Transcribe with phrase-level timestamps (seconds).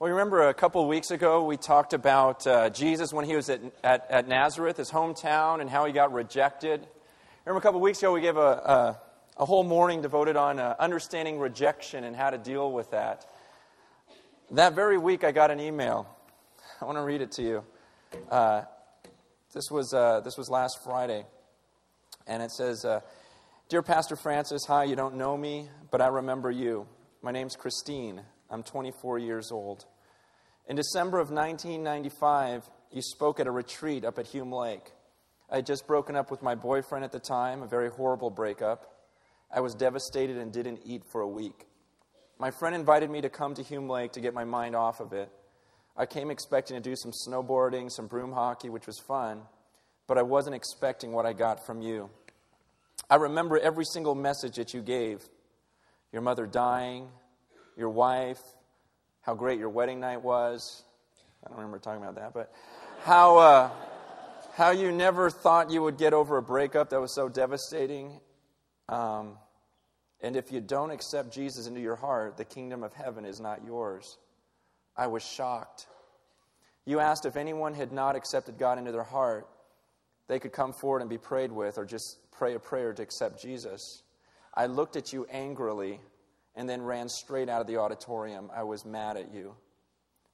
[0.00, 3.34] Well, you remember a couple of weeks ago we talked about uh, Jesus when he
[3.34, 6.86] was at, at, at, Nazareth, his hometown, and how he got rejected.
[7.44, 9.00] Remember a couple of weeks ago we gave a, a,
[9.38, 13.26] a whole morning devoted on uh, understanding rejection and how to deal with that.
[14.52, 16.08] That very week I got an email.
[16.80, 17.64] I want to read it to you.
[18.30, 18.62] Uh,
[19.52, 21.24] this, was, uh, this was last Friday.
[22.24, 23.00] And it says, uh,
[23.68, 26.86] Dear Pastor Francis, hi, you don't know me, but I remember you.
[27.20, 28.22] My name's Christine.
[28.50, 29.84] I'm 24 years old.
[30.68, 34.92] In December of 1995, you spoke at a retreat up at Hume Lake.
[35.50, 38.94] I had just broken up with my boyfriend at the time, a very horrible breakup.
[39.54, 41.66] I was devastated and didn't eat for a week.
[42.38, 45.12] My friend invited me to come to Hume Lake to get my mind off of
[45.12, 45.30] it.
[45.96, 49.42] I came expecting to do some snowboarding, some broom hockey, which was fun,
[50.06, 52.08] but I wasn't expecting what I got from you.
[53.10, 55.28] I remember every single message that you gave
[56.12, 57.08] your mother dying,
[57.78, 58.42] your wife,
[59.22, 60.82] how great your wedding night was.
[61.44, 62.52] I don't remember talking about that, but
[63.04, 63.70] how, uh,
[64.54, 68.20] how you never thought you would get over a breakup that was so devastating.
[68.88, 69.38] Um,
[70.20, 73.64] and if you don't accept Jesus into your heart, the kingdom of heaven is not
[73.64, 74.18] yours.
[74.96, 75.86] I was shocked.
[76.84, 79.46] You asked if anyone had not accepted God into their heart,
[80.26, 83.40] they could come forward and be prayed with or just pray a prayer to accept
[83.40, 84.02] Jesus.
[84.52, 86.00] I looked at you angrily
[86.58, 88.50] and then ran straight out of the auditorium.
[88.54, 89.54] I was mad at you.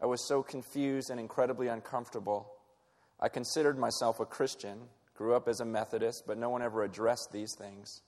[0.03, 2.51] I was so confused and incredibly uncomfortable.
[3.21, 4.79] I considered myself a Christian,
[5.15, 8.01] grew up as a Methodist, but no one ever addressed these things.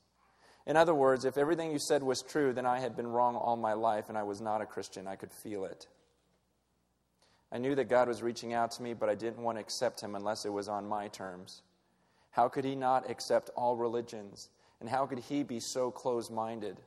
[0.66, 3.54] In other words, if everything you said was true, then I had been wrong all
[3.54, 5.06] my life and I was not a Christian.
[5.06, 5.86] I could feel it.
[7.52, 10.00] I knew that God was reaching out to me, but I didn't want to accept
[10.00, 11.60] Him unless it was on my terms.
[12.30, 14.48] How could He not accept all religions?
[14.80, 16.78] And how could He be so close minded?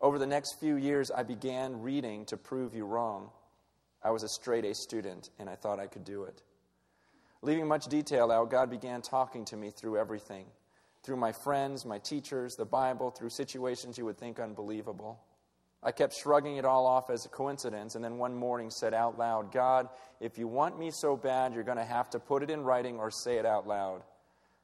[0.00, 3.30] Over the next few years, I began reading to prove you wrong.
[4.02, 6.42] I was a straight A student, and I thought I could do it.
[7.42, 10.46] Leaving much detail out, God began talking to me through everything
[11.02, 15.18] through my friends, my teachers, the Bible, through situations you would think unbelievable.
[15.82, 19.16] I kept shrugging it all off as a coincidence, and then one morning said out
[19.16, 19.88] loud, God,
[20.20, 22.98] if you want me so bad, you're going to have to put it in writing
[22.98, 24.02] or say it out loud.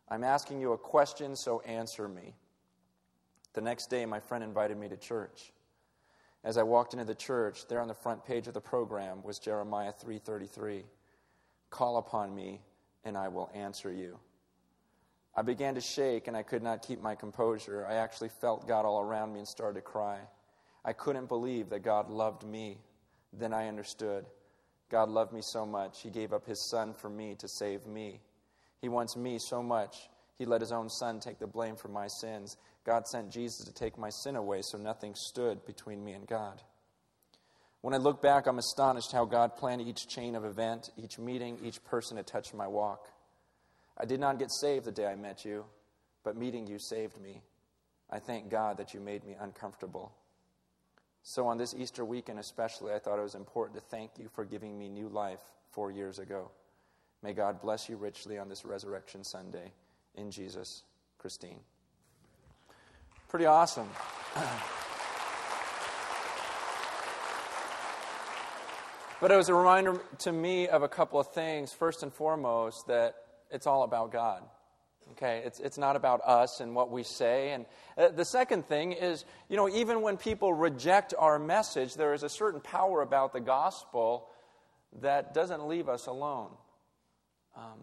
[0.08, 2.34] I'm asking you a question, so answer me.
[3.54, 5.53] The next day, my friend invited me to church.
[6.42, 9.38] As I walked into the church, there on the front page of the program was
[9.38, 10.84] Jeremiah 3:33.
[11.70, 12.60] Call upon me,
[13.04, 14.19] and I will answer you.
[15.34, 17.87] I began to shake, and I could not keep my composure.
[17.87, 20.20] I actually felt God all around me and started to cry.
[20.84, 22.78] I couldn't believe that God loved me.
[23.32, 24.26] Then I understood.
[24.91, 28.20] God loved me so much, He gave up His Son for me to save me.
[28.81, 32.06] He wants me so much, He let His own Son take the blame for my
[32.06, 32.56] sins.
[32.84, 36.62] God sent Jesus to take my sin away so nothing stood between me and God.
[37.80, 41.58] When I look back, I'm astonished how God planned each chain of event, each meeting,
[41.62, 43.08] each person that touched my walk.
[43.98, 45.64] I did not get saved the day I met you,
[46.24, 47.42] but meeting you saved me.
[48.10, 50.12] I thank God that you made me uncomfortable.
[51.22, 54.44] So, on this Easter weekend especially, I thought it was important to thank you for
[54.44, 55.40] giving me new life
[55.70, 56.50] four years ago.
[57.22, 59.72] May God bless you richly on this Resurrection Sunday.
[60.16, 60.84] In Jesus,
[61.18, 61.60] Christine.
[63.34, 63.88] Pretty awesome.
[69.20, 71.72] but it was a reminder to me of a couple of things.
[71.72, 73.16] First and foremost, that
[73.50, 74.44] it's all about God.
[75.10, 77.50] Okay, it's, it's not about us and what we say.
[77.50, 77.66] And
[77.98, 82.22] uh, the second thing is, you know, even when people reject our message, there is
[82.22, 84.28] a certain power about the gospel
[85.00, 86.50] that doesn't leave us alone.
[87.56, 87.80] Um,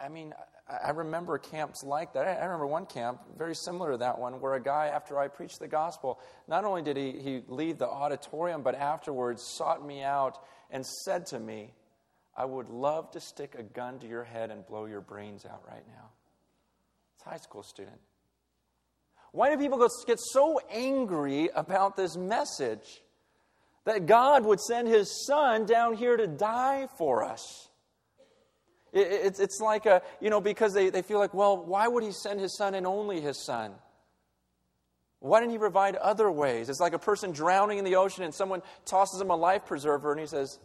[0.00, 0.34] I mean,
[0.68, 2.26] I remember camps like that.
[2.26, 5.60] I remember one camp, very similar to that one, where a guy, after I preached
[5.60, 10.38] the gospel, not only did he, he leave the auditorium, but afterwards sought me out
[10.70, 11.72] and said to me,
[12.36, 15.62] I would love to stick a gun to your head and blow your brains out
[15.68, 16.10] right now.
[17.16, 17.98] It's a high school student.
[19.32, 23.02] Why do people get so angry about this message
[23.84, 27.68] that God would send his son down here to die for us?
[28.96, 32.12] It's, it's like a, you know, because they, they feel like, well, why would he
[32.12, 33.72] send his son and only his son?
[35.20, 36.68] Why didn't he provide other ways?
[36.68, 40.12] It's like a person drowning in the ocean and someone tosses him a life preserver
[40.12, 40.58] and he says,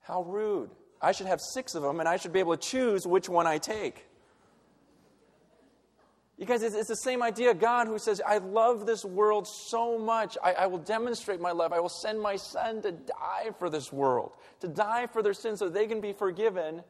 [0.00, 0.70] how rude.
[1.00, 3.46] I should have six of them, and I should be able to choose which one
[3.46, 4.06] I take.
[6.38, 7.54] You guys, it's, the same idea.
[7.54, 11.72] God who says, I love this world so much, I, I will demonstrate my love.
[11.72, 15.60] I will send my son to die for this world, to die for their sins
[15.60, 16.82] so they can be forgiven.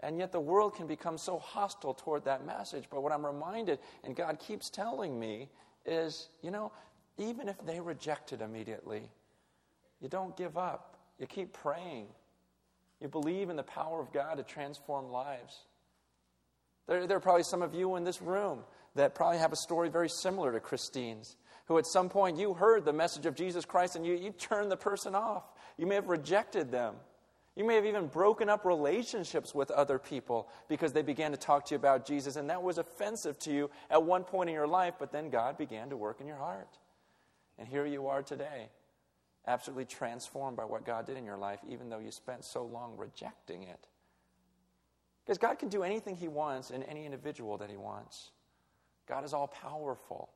[0.00, 2.84] And yet the world can become so hostile toward that message.
[2.90, 5.48] But what I'm reminded, and God keeps telling me,
[5.84, 6.72] is you know,
[7.16, 9.10] even if they reject it immediately,
[10.00, 10.96] You don't give up.
[11.18, 12.06] You keep praying.
[13.00, 15.56] You believe in the power of God to transform lives.
[16.86, 18.60] There, there are probably some of you in this room
[18.94, 21.36] that probably have a story very similar to Christine's,
[21.66, 24.70] who at some point you heard the message of Jesus Christ and you, you turned
[24.70, 25.44] the person off.
[25.76, 26.94] You may have rejected them.
[27.58, 31.64] You may have even broken up relationships with other people because they began to talk
[31.66, 34.68] to you about Jesus, and that was offensive to you at one point in your
[34.68, 36.78] life, but then God began to work in your heart.
[37.58, 38.68] And here you are today,
[39.44, 42.96] absolutely transformed by what God did in your life, even though you spent so long
[42.96, 43.88] rejecting it.
[45.26, 48.30] Because God can do anything He wants in any individual that He wants.
[49.08, 50.30] God is all powerful.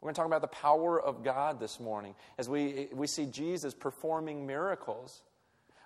[0.00, 3.26] We're going to talk about the power of God this morning as we, we see
[3.26, 5.20] Jesus performing miracles.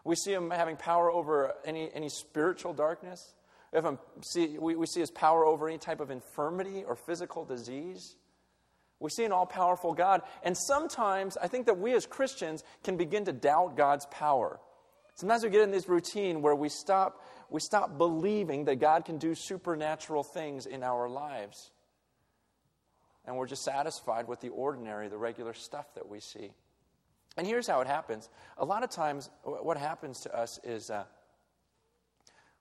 [0.07, 3.35] We see him having power over any, any spiritual darkness.
[3.73, 3.85] If
[4.23, 8.15] see, we, we see his power over any type of infirmity or physical disease.
[9.01, 10.23] We see an all powerful God.
[10.45, 14.61] And sometimes I think that we as Christians can begin to doubt God's power.
[15.17, 19.19] Sometimes we get in this routine where we stop, we stop believing that God can
[19.19, 21.73] do supernatural things in our lives.
[23.25, 26.53] And we're just satisfied with the ordinary, the regular stuff that we see.
[27.37, 28.31] And here's how it happens.
[28.59, 31.05] A lot of times, what happens to us is uh,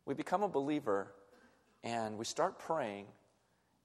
[0.05, 1.13] we become a believer
[1.83, 3.05] and we start praying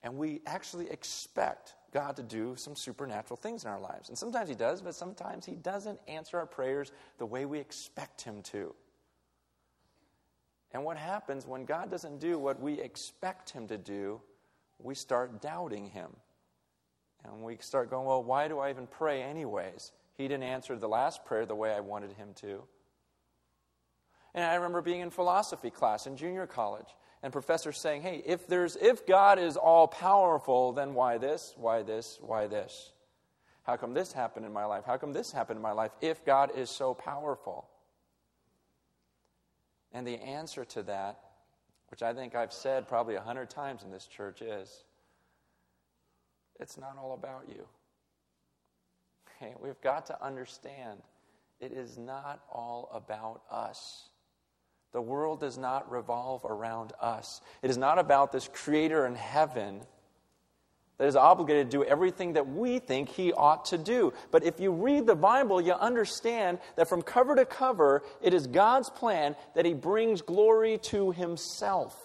[0.02, 4.08] and we actually expect God to do some supernatural things in our lives.
[4.08, 8.22] And sometimes He does, but sometimes He doesn't answer our prayers the way we expect
[8.22, 8.74] Him to.
[10.72, 14.20] And what happens when God doesn't do what we expect Him to do,
[14.78, 16.10] we start doubting Him.
[17.24, 19.92] And we start going, well, why do I even pray anyways?
[20.20, 22.62] He didn't answer the last prayer the way I wanted him to.
[24.34, 28.46] And I remember being in philosophy class in junior college and professors saying, "Hey, if
[28.46, 31.54] there's if God is all powerful, then why this?
[31.56, 32.18] Why this?
[32.20, 32.92] Why this?
[33.62, 34.84] How come this happened in my life?
[34.84, 37.70] How come this happened in my life if God is so powerful?"
[39.90, 41.18] And the answer to that,
[41.88, 44.84] which I think I've said probably a hundred times in this church, is
[46.56, 47.66] it's not all about you.
[49.40, 51.00] Okay, we've got to understand
[51.60, 54.08] it is not all about us.
[54.92, 57.40] The world does not revolve around us.
[57.62, 59.80] It is not about this creator in heaven
[60.98, 64.12] that is obligated to do everything that we think he ought to do.
[64.30, 68.46] But if you read the Bible, you understand that from cover to cover, it is
[68.46, 71.98] God's plan that he brings glory to himself.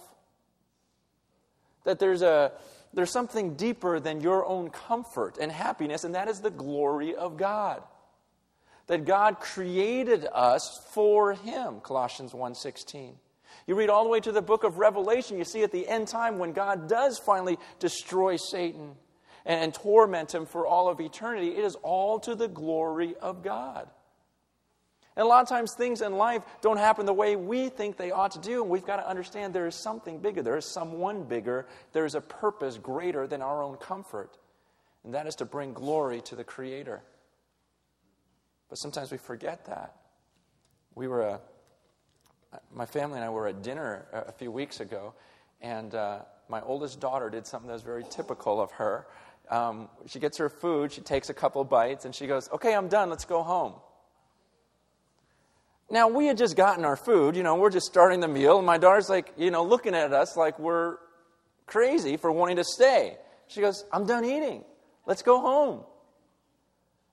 [1.83, 2.53] That there's a
[2.95, 7.37] there's something deeper than your own comfort and happiness, and that is the glory of
[7.37, 7.83] God.
[8.87, 13.19] That God created us for him, Colossians 1:16.
[13.67, 16.07] You read all the way to the book of Revelation, you see at the end
[16.07, 18.95] time when God does finally destroy Satan
[19.45, 23.43] and, and torment him for all of eternity, it is all to the glory of
[23.43, 23.89] God.
[25.15, 28.11] And a lot of times things in life don't happen the way we think they
[28.11, 30.41] ought to do, and we've got to understand there is something bigger.
[30.41, 31.67] There is someone bigger.
[31.93, 34.37] There is a purpose greater than our own comfort,
[35.05, 37.01] and that is to bring glory to the Creator.
[38.69, 39.95] But sometimes we forget that.
[40.95, 41.39] We were,
[42.73, 45.13] my family and I were at dinner a few weeks ago,
[45.61, 46.19] and uh,
[46.49, 49.07] my oldest daughter did something that was very typical of her.
[49.49, 52.89] Um, she gets her food, she takes a couple bites, and she goes, Okay, I'm
[52.89, 53.75] done, let's go home.
[55.89, 58.65] Now, we had just gotten our food, you know, we're just starting the meal, and
[58.65, 60.97] my daughter's like, you know, looking at us like we're
[61.67, 63.17] crazy for wanting to stay.
[63.47, 64.63] She goes, I'm done eating.
[65.05, 65.81] Let's go home.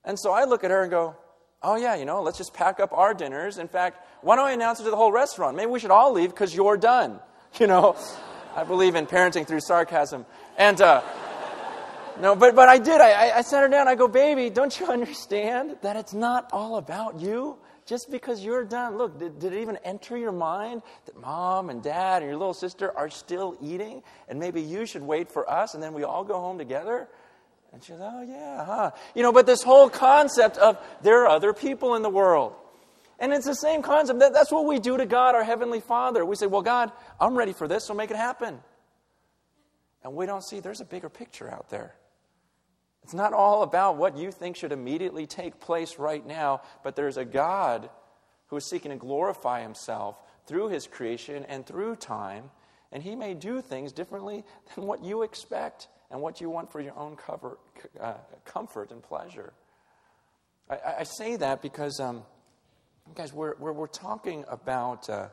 [0.05, 1.17] And so I look at her and go,
[1.63, 3.59] oh, yeah, you know, let's just pack up our dinners.
[3.59, 5.57] In fact, why don't I announce it to the whole restaurant?
[5.57, 7.21] Maybe we should all leave because you're done.
[7.61, 7.97] You know,
[8.57, 10.25] I believe in parenting through sarcasm.
[10.57, 11.03] And, uh,
[12.19, 12.99] no, but, but I did.
[12.99, 13.89] I, I sat her down.
[13.89, 17.59] I go, baby, don't you understand that it's not all about you?
[17.93, 21.83] Just because you're done, look, did, did, it even enter your mind that mom and
[21.83, 24.03] dad and your little sister are still eating?
[24.31, 27.07] And maybe you should wait for us and then we all go home together?
[27.71, 28.91] And she goes, oh, yeah, huh?
[29.15, 32.55] You know, but this whole concept of there are other people in the world.
[33.19, 34.21] And it's the same concept.
[34.21, 36.25] That, that's what we do to God, our Heavenly Father.
[36.25, 38.59] We say, well, God, I'm ready for this, so make it happen.
[40.03, 41.95] And we don't see there's a bigger picture out there.
[43.03, 47.17] It's not all about what you think should immediately take place right now, but there's
[47.17, 47.91] a God
[48.47, 50.17] who is seeking to glorify himself
[50.47, 52.51] through his creation and through time,
[52.93, 54.45] and he may do things differently
[54.75, 57.59] than what you expect and what you want for your own cover,
[58.01, 59.53] uh, comfort and pleasure.
[60.69, 62.23] I, I, say that because, um,
[63.15, 65.29] guys, we're, we're, we're talking about uh,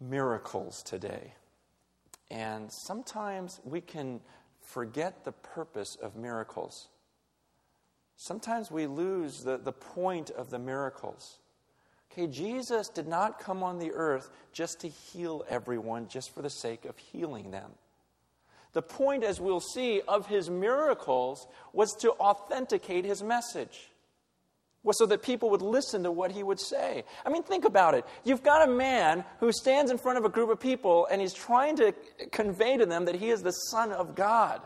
[0.00, 1.34] miracles today.
[2.30, 4.20] And sometimes we can
[4.72, 6.88] forget the purpose of miracles.
[8.16, 11.38] sometimes we lose the, the point of the miracles.
[12.12, 16.50] Okay, Jesus did not come on the earth just to heal everyone, just for the
[16.50, 17.70] sake of healing them.
[18.72, 23.90] The point, as we'll see, of his miracles was to authenticate his message.
[24.82, 27.04] Was so that people would listen to what he would say.
[27.26, 28.06] I mean, think about it.
[28.24, 31.34] You've got a man who stands in front of a group of people and he's
[31.34, 31.94] trying to
[32.32, 34.62] convey to them that he is the Son of God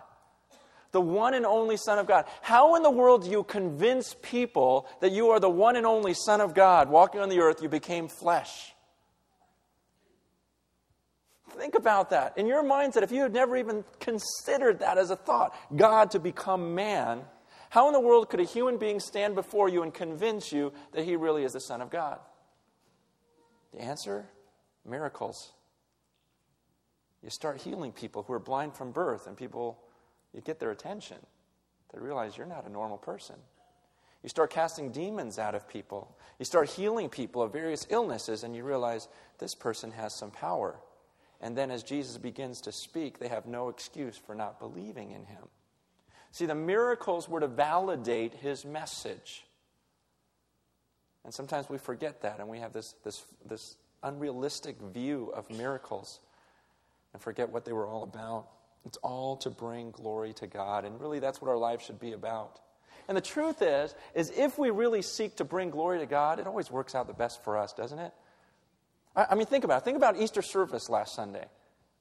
[0.95, 2.25] the one and only Son of God.
[2.41, 6.15] How in the world do you convince people that you are the one and only
[6.15, 7.61] Son of God walking on the earth?
[7.61, 8.73] You became flesh.
[11.51, 12.39] Think about that.
[12.39, 16.21] In your mindset, if you had never even considered that as a thought, God to
[16.21, 17.23] become man,
[17.75, 21.05] how in the world could a human being stand before you and convince you that
[21.05, 22.21] he really is the Son of God?
[23.73, 24.27] The answer
[24.89, 25.51] miracles.
[27.21, 29.77] You start healing people who are blind from birth, and people
[30.33, 31.17] you get their attention.
[31.93, 33.35] They realize you're not a normal person.
[34.23, 36.17] You start casting demons out of people.
[36.39, 39.09] You start healing people of various illnesses, and you realize
[39.41, 40.77] this person has some power.
[41.41, 45.25] And then as Jesus begins to speak, they have no excuse for not believing in
[45.25, 45.49] him.
[46.35, 49.45] See, the miracles were to validate his message.
[51.25, 56.19] And sometimes we forget that, and we have this, this, this unrealistic view of miracles
[57.13, 58.49] and forget what they were all about.
[58.85, 60.85] It's all to bring glory to God.
[60.85, 62.59] And really, that's what our life should be about.
[63.07, 66.49] And the truth is, is if we really seek to bring glory to God, it
[66.49, 68.13] always works out the best for us, doesn't it?
[69.15, 69.85] I, I mean, think about it.
[69.85, 71.45] Think about Easter service last Sunday.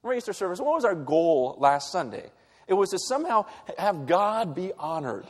[0.02, 0.60] Remember Easter service?
[0.60, 2.32] What was our goal last Sunday?
[2.67, 3.46] It was to somehow
[3.77, 5.25] have God be honored.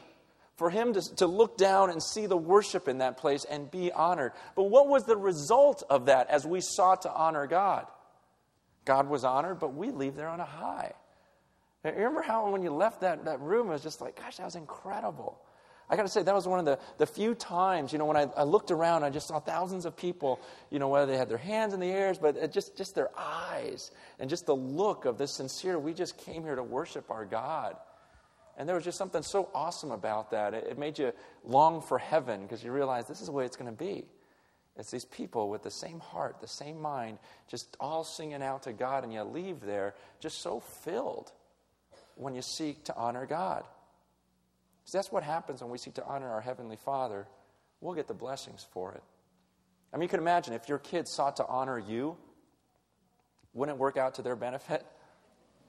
[0.56, 3.92] For him to, to look down and see the worship in that place and be
[3.92, 4.34] honored.
[4.56, 7.88] But what was the result of that as we sought to honor God?
[8.86, 10.94] God was honored, but we leave there on a high.
[11.84, 14.46] You remember how when you left that, that room, it was just like, gosh, that
[14.46, 15.42] was incredible.
[15.90, 18.18] I got to say, that was one of the, the few times, you know, when
[18.18, 21.30] I, I looked around, I just saw thousands of people, you know, whether they had
[21.30, 25.18] their hands in the air, but just, just their eyes and just the look of
[25.18, 27.76] this sincere, we just came here to worship our God.
[28.58, 30.54] And there was just something so awesome about that.
[30.54, 31.12] It, it made you
[31.44, 34.06] long for heaven because you realize this is the way it's going to be.
[34.78, 38.74] It's these people with the same heart, the same mind, just all singing out to
[38.74, 41.32] God, and you leave there just so filled
[42.16, 43.64] when you seek to honor God.
[44.84, 47.28] Because that's what happens when we seek to honor our Heavenly Father.
[47.80, 49.04] We'll get the blessings for it.
[49.94, 52.18] I mean, you can imagine if your kids sought to honor you,
[53.54, 54.86] wouldn't it work out to their benefit?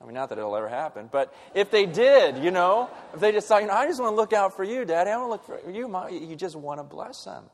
[0.00, 3.32] I mean, not that it'll ever happen, but if they did, you know, if they
[3.32, 5.46] just thought, you know, I just want to look out for you, Daddy, I want
[5.46, 7.44] to look for you, Mom, you just want to bless them.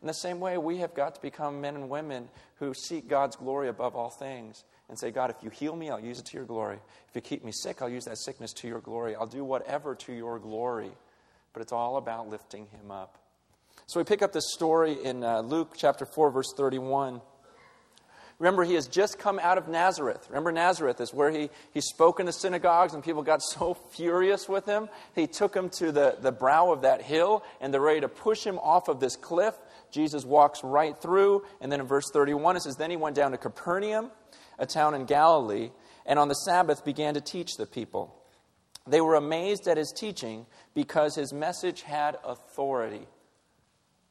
[0.00, 3.34] In the same way, we have got to become men and women who seek God's
[3.36, 6.36] glory above all things and say, God, if you heal me, I'll use it to
[6.36, 6.78] your glory.
[7.08, 9.16] If you keep me sick, I'll use that sickness to your glory.
[9.16, 10.92] I'll do whatever to your glory.
[11.52, 13.18] But it's all about lifting him up.
[13.86, 17.20] So we pick up this story in uh, Luke chapter 4, verse 31.
[18.38, 20.24] Remember, he has just come out of Nazareth.
[20.28, 24.48] Remember, Nazareth is where he, he spoke in the synagogues, and people got so furious
[24.48, 24.88] with him.
[25.14, 28.44] He took him to the, the brow of that hill, and they're ready to push
[28.44, 29.54] him off of this cliff.
[29.90, 33.32] Jesus walks right through, and then in verse 31, it says, Then he went down
[33.32, 34.10] to Capernaum
[34.58, 35.70] a town in Galilee,
[36.04, 38.14] and on the Sabbath began to teach the people.
[38.86, 43.06] They were amazed at his teaching because his message had authority.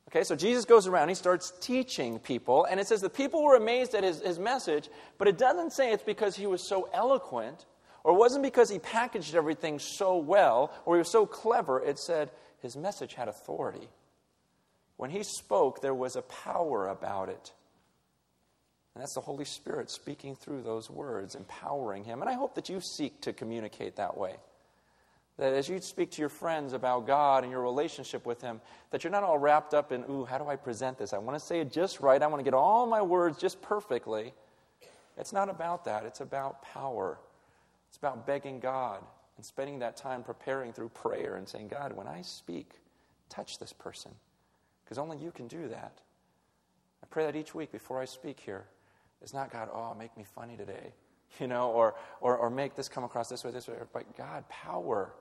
[0.10, 3.58] Okay, so Jesus goes around, he starts teaching people, and it says the people were
[3.58, 7.66] amazed at his, his message, but it doesn't say it's because he was so eloquent,
[8.06, 11.84] or it wasn't because he packaged everything so well, or he was so clever.
[11.84, 12.32] It said
[12.62, 13.90] his message had authority.
[14.98, 17.54] When he spoke, there was a power about it.
[18.94, 22.22] And that's the Holy Spirit speaking through those words, empowering him.
[22.22, 24.38] And I hope that you seek to communicate that way.
[25.38, 29.04] That as you speak to your friends about God and your relationship with Him, that
[29.04, 31.14] you're not all wrapped up in, ooh, how do I present this?
[31.14, 32.22] I want to say it just right.
[32.22, 34.34] I want to get all my words just perfectly.
[35.16, 36.06] It's not about that.
[36.06, 37.20] It's about power.
[37.88, 39.04] It's about begging God
[39.36, 42.72] and spending that time preparing through prayer and saying, God, when I speak,
[43.30, 44.12] touch this person.
[44.88, 46.00] Because only you can do that.
[47.04, 48.66] I pray that each week before I speak here,
[49.22, 50.94] it's not God, oh, make me funny today,
[51.42, 53.76] you know, or, or, or make this come across this way, this way.
[53.92, 55.14] But God, power.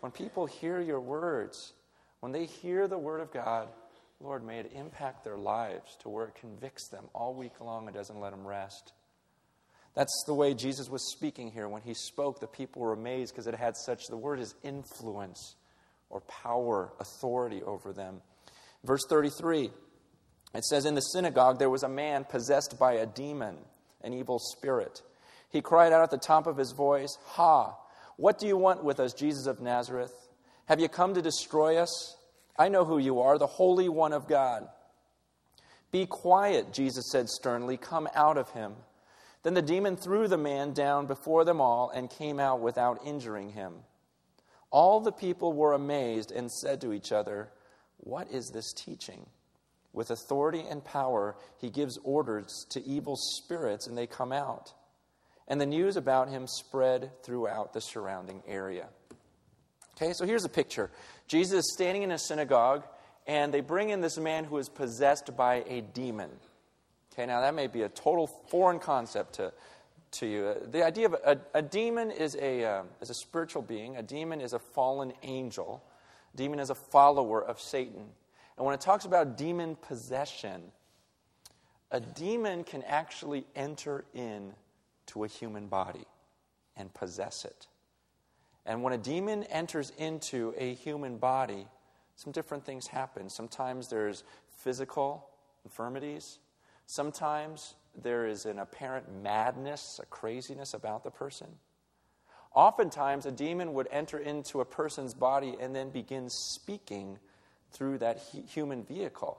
[0.00, 1.74] When people hear your words,
[2.18, 3.68] when they hear the word of God,
[4.20, 7.94] Lord, may it impact their lives to where it convicts them all week long and
[7.94, 8.94] doesn't let them rest.
[9.94, 11.68] That's the way Jesus was speaking here.
[11.68, 15.54] When he spoke, the people were amazed because it had such, the word is influence
[16.10, 18.20] or power, authority over them.
[18.84, 19.70] Verse 33
[20.54, 23.56] it says, In the synagogue there was a man possessed by a demon,
[24.02, 25.02] an evil spirit.
[25.50, 27.76] He cried out at the top of his voice, Ha!
[28.16, 30.14] What do you want with us, Jesus of Nazareth?
[30.66, 32.16] Have you come to destroy us?
[32.56, 34.68] I know who you are, the Holy One of God.
[35.90, 37.76] Be quiet, Jesus said sternly.
[37.76, 38.74] Come out of him.
[39.42, 43.50] Then the demon threw the man down before them all and came out without injuring
[43.50, 43.74] him.
[44.70, 47.50] All the people were amazed and said to each other,
[48.04, 49.26] What is this teaching?
[49.94, 54.74] With authority and power, he gives orders to evil spirits, and they come out.
[55.48, 58.88] And the news about him spread throughout the surrounding area.
[59.96, 60.90] Okay, so here's a picture
[61.28, 62.84] Jesus is standing in a synagogue,
[63.26, 66.30] and they bring in this man who is possessed by a demon.
[67.12, 69.52] Okay, now that may be a total foreign concept to,
[70.12, 70.54] to you.
[70.70, 74.40] The idea of a, a demon is a, uh, is a spiritual being, a demon
[74.40, 75.82] is a fallen angel,
[76.36, 78.04] demon is a follower of Satan.
[78.56, 80.62] And when it talks about demon possession,
[81.90, 84.52] a demon can actually enter in
[85.06, 86.06] to a human body
[86.76, 87.66] and possess it.
[88.66, 91.66] And when a demon enters into a human body,
[92.16, 93.28] some different things happen.
[93.28, 95.28] Sometimes there's physical
[95.64, 96.38] infirmities.
[96.86, 101.48] Sometimes there is an apparent madness, a craziness about the person.
[102.54, 107.18] Oftentimes, a demon would enter into a person's body and then begin speaking
[107.72, 109.38] through that human vehicle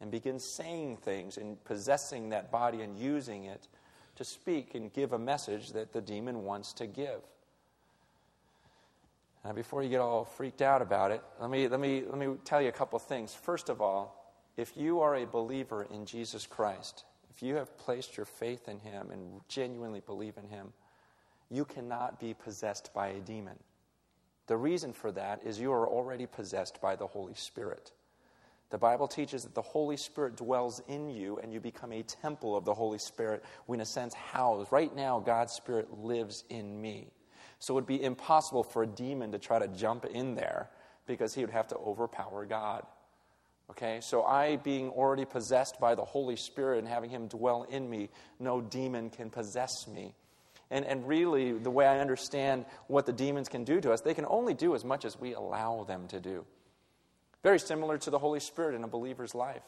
[0.00, 3.68] and begin saying things and possessing that body and using it
[4.16, 7.20] to speak and give a message that the demon wants to give.
[9.44, 12.36] Now, before you get all freaked out about it, let me, let me, let me
[12.44, 13.34] tell you a couple things.
[13.34, 18.16] First of all, if you are a believer in Jesus Christ, if you have placed
[18.16, 20.72] your faith in Him and genuinely believe in Him,
[21.52, 23.58] you cannot be possessed by a demon.
[24.46, 27.92] The reason for that is you are already possessed by the Holy Spirit.
[28.70, 32.56] The Bible teaches that the Holy Spirit dwells in you and you become a temple
[32.56, 33.44] of the Holy Spirit.
[33.66, 34.66] We, in a sense, house.
[34.72, 37.12] Right now, God's Spirit lives in me.
[37.58, 40.70] So it would be impossible for a demon to try to jump in there
[41.06, 42.86] because he would have to overpower God.
[43.70, 47.88] Okay, so I, being already possessed by the Holy Spirit and having Him dwell in
[47.88, 50.14] me, no demon can possess me.
[50.72, 54.14] And, and really, the way I understand what the demons can do to us, they
[54.14, 56.44] can only do as much as we allow them to do.
[57.44, 59.62] Very similar to the Holy Spirit in a believer's life.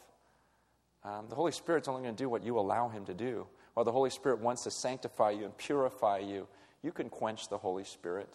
[1.03, 3.47] Um, the Holy Spirit's only going to do what you allow Him to do.
[3.75, 6.47] While the Holy Spirit wants to sanctify you and purify you
[6.85, 8.29] you can quench the Holy Spirit.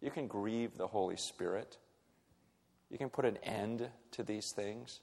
[0.00, 1.78] You can grieve the Holy Spirit.
[2.90, 4.98] You can put an end to these things.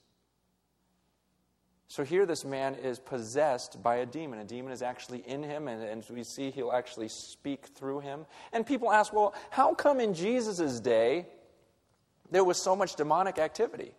[1.88, 4.40] So here, this man is possessed by a demon.
[4.40, 8.26] A demon is actually in him, and, and we see he'll actually speak through him.
[8.54, 11.28] And people ask, well, how come in Jesus' day
[12.32, 13.94] there was so much demonic activity?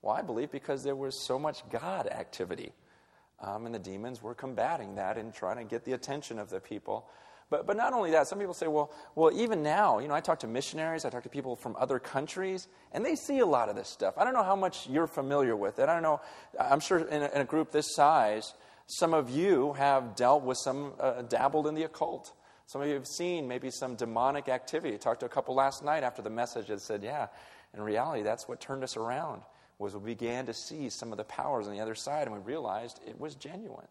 [0.00, 2.72] Well, I believe because there was so much God activity.
[3.40, 6.60] Um, and the demons were combating that and trying to get the attention of the
[6.60, 7.06] people.
[7.50, 10.20] But, but not only that, some people say, well, well, even now, you know, I
[10.20, 13.68] talk to missionaries, I talk to people from other countries, and they see a lot
[13.68, 14.14] of this stuff.
[14.16, 15.88] I don't know how much you're familiar with it.
[15.88, 16.20] I don't know,
[16.58, 18.54] I'm sure in a, in a group this size,
[18.86, 22.32] some of you have dealt with some, uh, dabbled in the occult.
[22.66, 24.94] Some of you have seen maybe some demonic activity.
[24.94, 27.28] I talked to a couple last night after the message that said, yeah,
[27.74, 29.42] in reality, that's what turned us around,
[29.78, 32.40] was we began to see some of the powers on the other side, and we
[32.40, 33.86] realized it was genuine.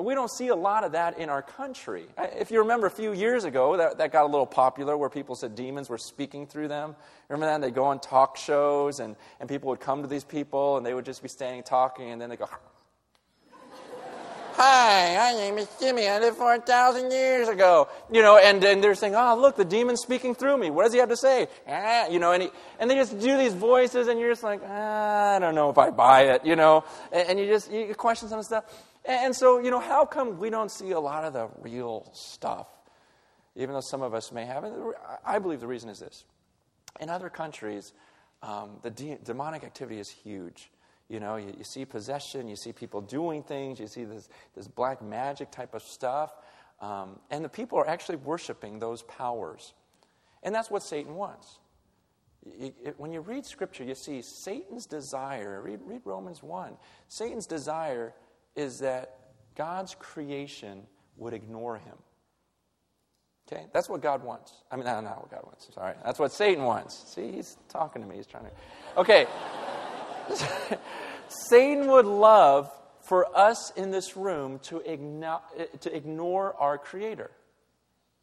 [0.00, 2.06] But we don't see a lot of that in our country.
[2.16, 5.36] If you remember a few years ago, that, that got a little popular where people
[5.36, 6.96] said demons were speaking through them.
[7.28, 7.60] Remember that?
[7.60, 10.94] They'd go on talk shows and, and people would come to these people and they
[10.94, 12.48] would just be standing talking and then they go,
[14.54, 16.08] Hi, my name is Jimmy.
[16.08, 17.88] I lived 4,000 years ago.
[18.10, 20.70] You know, and, and they're saying, oh, look, the demon's speaking through me.
[20.70, 21.46] What does he have to say?
[21.68, 24.60] Ah, you know, and, he, and they just do these voices and you're just like,
[24.66, 26.84] ah, I don't know if I buy it, you know.
[27.12, 28.64] And, and you just you question some stuff.
[29.10, 32.68] And so, you know, how come we don't see a lot of the real stuff,
[33.56, 34.62] even though some of us may have?
[34.62, 34.94] And
[35.26, 36.24] I believe the reason is this.
[37.00, 37.92] In other countries,
[38.40, 40.70] um, the de- demonic activity is huge.
[41.08, 44.68] You know, you, you, see possession, you see people doing things, you see this, this
[44.68, 46.32] black magic type of stuff.
[46.80, 49.74] Um, and the people are actually worshiping those powers.
[50.44, 51.58] And that's what Satan wants.
[52.96, 55.60] When you read Scripture, you see Satan's desire.
[55.60, 56.76] Read, read Romans 1.
[57.08, 58.14] Satan's desire
[58.60, 59.16] is that
[59.56, 60.82] God's creation
[61.16, 61.96] would ignore him.
[63.50, 63.66] Okay?
[63.72, 64.52] That's what God wants.
[64.70, 65.68] I mean, no, not what God wants.
[65.74, 65.94] Sorry.
[66.04, 67.12] That's what Satan wants.
[67.14, 68.16] See, he's talking to me.
[68.16, 68.50] He's trying to.
[69.00, 69.26] Okay.
[71.48, 72.70] Satan would love
[73.00, 74.80] for us in this room to,
[75.80, 77.30] to ignore our Creator.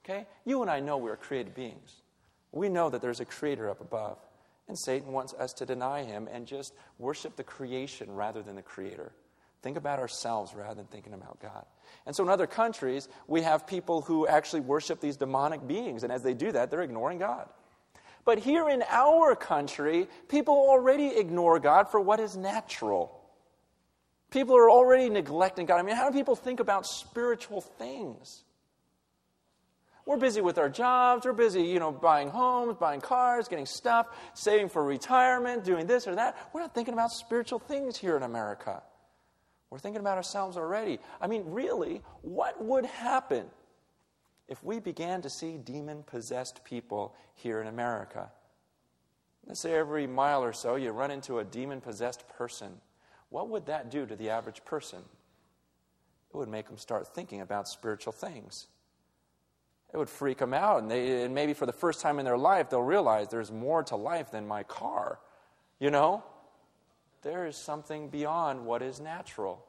[0.06, 0.26] Okay?
[0.45, 1.95] You and I know we're created beings.
[2.54, 4.17] We know that there's a Creator up above.
[4.69, 8.62] And Satan wants us to deny him and just worship the creation rather than the
[8.62, 9.12] Creator.
[9.62, 11.65] Think about ourselves rather than thinking about God.
[12.06, 16.12] And so in other countries, we have people who actually worship these demonic beings, and
[16.12, 17.50] as they do that, they're ignoring God.
[18.24, 23.17] But here in our country, people already ignore God for what is natural.
[24.30, 25.80] People are already neglecting God.
[25.80, 28.43] I mean, how do people think about spiritual things?
[30.06, 31.26] We're busy with our jobs.
[31.26, 36.08] We're busy, you know, buying homes, buying cars, getting stuff, saving for retirement, doing this
[36.08, 36.38] or that.
[36.54, 38.84] We're not thinking about spiritual things here in America.
[39.69, 40.99] We're thinking about ourselves already.
[41.19, 43.45] I mean, really, what would happen
[44.47, 48.32] if we began to see demon possessed people here in America?
[49.45, 52.82] Let's say every mile or so you run into a demon possessed person.
[53.30, 54.99] What would that do to the average person?
[56.34, 58.67] It would make them start thinking about spiritual things.
[59.93, 62.38] It would freak them out, and, they, and maybe for the first time in their
[62.38, 65.19] life, they'll realize there's more to life than my car.
[65.80, 66.23] You know?
[67.21, 69.63] There is something beyond what is natural.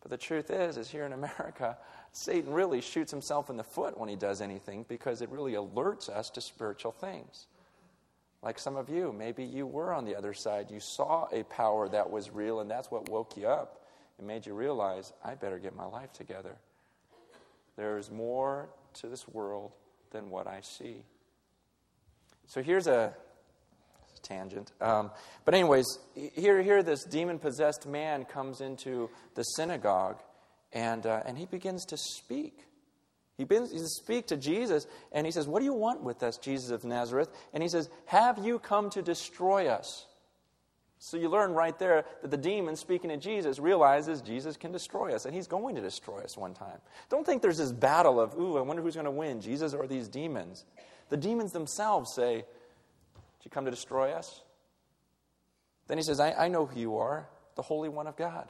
[0.00, 1.78] But the truth is, is here in America,
[2.12, 6.08] Satan really shoots himself in the foot when he does anything because it really alerts
[6.08, 7.46] us to spiritual things.
[8.42, 10.70] Like some of you, maybe you were on the other side.
[10.70, 13.84] You saw a power that was real, and that's what woke you up
[14.18, 16.56] and made you realize, I better get my life together.
[17.76, 19.72] There is more to this world
[20.10, 21.02] than what I see.
[22.46, 23.14] So here's a
[24.24, 24.72] tangent.
[24.80, 25.10] Um,
[25.44, 30.20] but, anyways, here, here this demon possessed man comes into the synagogue
[30.72, 32.58] and, uh, and he begins to speak.
[33.36, 36.36] He begins to speak to Jesus and he says, What do you want with us,
[36.38, 37.30] Jesus of Nazareth?
[37.52, 40.06] And he says, Have you come to destroy us?
[40.98, 45.14] So you learn right there that the demon speaking to Jesus realizes Jesus can destroy
[45.14, 46.78] us, and he's going to destroy us one time.
[47.10, 49.86] Don't think there's this battle of, ooh, I wonder who's going to win, Jesus or
[49.86, 50.64] these demons.
[51.10, 52.46] The demons themselves say,
[53.44, 54.42] you come to destroy us?
[55.86, 58.48] Then he says, I, I know who you are, the Holy One of God.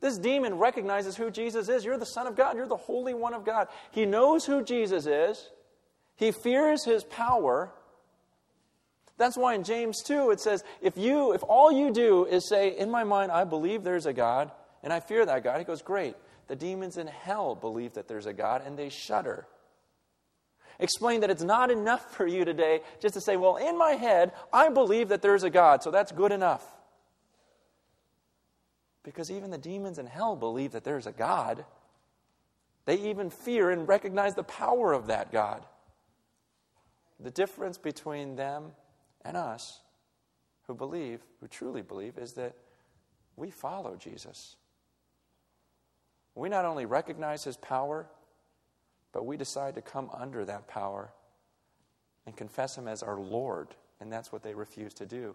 [0.00, 1.84] This demon recognizes who Jesus is.
[1.84, 2.56] You're the Son of God.
[2.56, 3.68] You're the Holy One of God.
[3.90, 5.50] He knows who Jesus is.
[6.16, 7.70] He fears his power.
[9.18, 12.76] That's why in James 2 it says, if you, if all you do is say,
[12.76, 14.50] in my mind, I believe there's a God,
[14.82, 16.16] and I fear that God, he goes, Great.
[16.48, 19.46] The demons in hell believe that there's a God, and they shudder
[20.80, 24.32] explained that it's not enough for you today just to say, well, in my head,
[24.52, 26.64] I believe that there's a God, so that's good enough.
[29.02, 31.64] Because even the demons in hell believe that there's a God.
[32.84, 35.64] They even fear and recognize the power of that God.
[37.18, 38.72] The difference between them
[39.24, 39.80] and us
[40.66, 42.54] who believe, who truly believe, is that
[43.36, 44.56] we follow Jesus.
[46.34, 48.06] We not only recognize his power,
[49.12, 51.12] but we decide to come under that power
[52.26, 53.68] and confess Him as our Lord.
[54.00, 55.34] And that's what they refuse to do.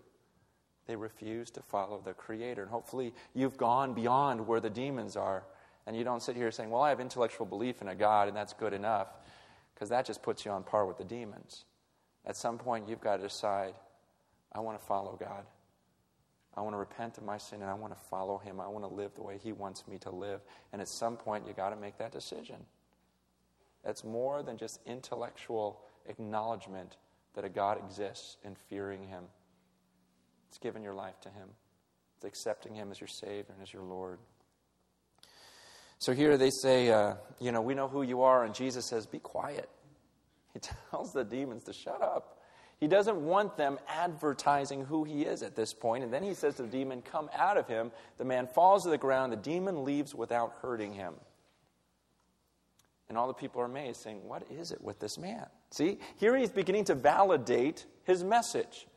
[0.88, 2.64] They refuse to follow the Creator.
[2.64, 5.44] And hopefully, you've gone beyond where the demons are.
[5.88, 8.36] And you don't sit here saying, Well, I have intellectual belief in a God, and
[8.36, 9.08] that's good enough.
[9.74, 11.66] Because that just puts you on par with the demons.
[12.26, 13.76] At some point, you've got to decide,
[14.52, 15.46] I want to follow God.
[16.58, 18.62] I want to repent of my sin and I want to follow him.
[18.62, 20.40] I want to live the way he wants me to live.
[20.72, 22.58] And at some point, you've got to make that decision.
[23.86, 26.98] That's more than just intellectual acknowledgement
[27.36, 29.26] that a God exists and fearing Him.
[30.50, 31.50] It's giving your life to Him,
[32.18, 34.20] it's accepting Him as your Savior and as your Lord.
[36.00, 39.06] So here they say, uh, you know, we know who you are, and Jesus says,
[39.06, 39.70] be quiet.
[40.54, 40.60] He
[40.92, 42.40] tells the demons to shut up.
[42.80, 46.04] He doesn't want them advertising who he is at this point.
[46.04, 47.92] And then he says to the demon, Come out of him.
[48.18, 49.32] The man falls to the ground.
[49.32, 51.14] The demon leaves without hurting him.
[53.16, 55.46] And all the people are amazed, saying, What is it with this man?
[55.72, 58.88] See, here he's beginning to validate his message.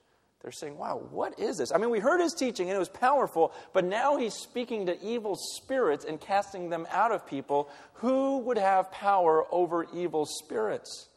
[0.43, 1.71] They're saying, Wow, what is this?
[1.71, 5.01] I mean, we heard his teaching and it was powerful, but now he's speaking to
[5.01, 7.71] evil spirits and casting them out of people.
[7.93, 11.11] Who would have power over evil spirits?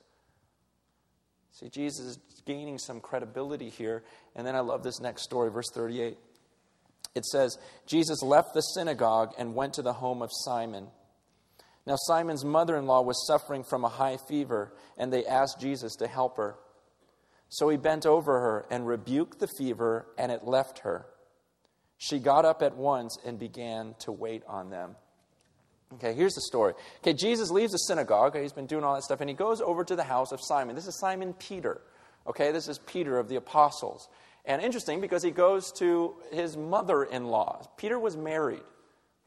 [1.54, 4.04] See, Jesus is gaining some credibility here.
[4.36, 6.20] And then I love this next story, verse 38.
[7.16, 10.90] It says, Jesus left the synagogue and went to the home of Simon.
[11.86, 15.96] Now, Simon's mother in law was suffering from a high fever, and they asked Jesus
[15.96, 16.56] to help her.
[17.50, 21.06] So he bent over her and rebuked the fever, and it left her.
[21.98, 24.96] She got up at once and began to wait on them.
[25.96, 26.74] Okay, here's the story.
[27.00, 28.38] Okay, Jesus leaves the synagogue.
[28.38, 30.76] He's been doing all that stuff, and he goes over to the house of Simon.
[30.76, 31.82] This is Simon Peter.
[32.26, 34.08] Okay, this is Peter of the apostles.
[34.46, 37.68] And interesting because he goes to his mother in law.
[37.78, 38.64] Peter was married.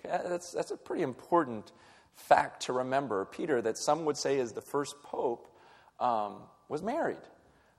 [0.04, 1.72] Okay, that's, that's a pretty important
[2.16, 3.24] fact to remember.
[3.24, 5.48] Peter, that some would say is the first pope,
[6.00, 6.36] um,
[6.68, 7.18] was married.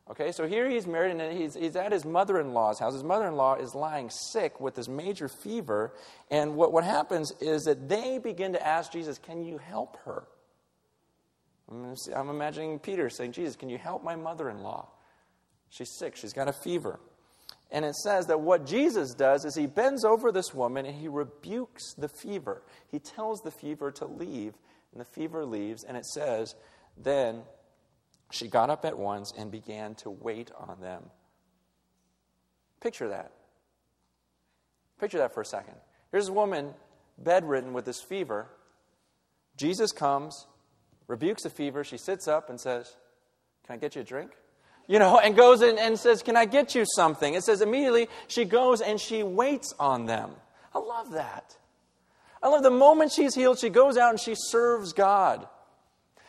[0.08, 2.94] Okay, so here he's married and he's, he's at his mother in law's house.
[2.94, 5.94] His mother in law is lying sick with this major fever.
[6.30, 10.28] And what, what happens is that they begin to ask Jesus, Can you help her?
[11.72, 14.88] I'm imagining Peter saying, Jesus, can you help my mother in law?
[15.70, 17.00] She's sick, she's got a fever.
[17.72, 21.08] And it says that what Jesus does is he bends over this woman and he
[21.08, 22.62] rebukes the fever.
[22.92, 24.54] He tells the fever to leave,
[24.92, 25.84] and the fever leaves.
[25.84, 26.56] And it says,
[26.98, 27.44] then
[28.32, 31.04] she got up at once and began to wait on them.
[32.82, 33.32] Picture that.
[35.00, 35.76] Picture that for a second.
[36.12, 36.74] Here's a woman
[37.18, 38.48] bedridden with this fever.
[39.58, 40.48] Jesus comes,
[41.08, 41.84] rebukes the fever.
[41.84, 42.96] She sits up and says,
[43.66, 44.32] Can I get you a drink?
[44.88, 47.34] You know, and goes in and says, Can I get you something?
[47.34, 50.32] It says immediately she goes and she waits on them.
[50.74, 51.56] I love that.
[52.44, 55.48] I love the moment she's healed, she goes out and she serves God.